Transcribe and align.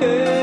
Hey. 0.00 0.37